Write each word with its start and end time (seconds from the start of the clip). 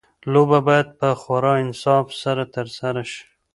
لوبه 0.31 0.59
باید 0.67 0.87
په 0.99 1.09
خورا 1.21 1.53
انصاف 1.63 2.05
سره 2.21 2.43
ترسره 2.55 3.03
شي. 3.11 3.23